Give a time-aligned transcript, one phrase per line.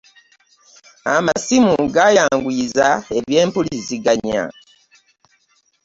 [1.15, 4.43] Amasimu gayanguyizza ebyempuliziganya.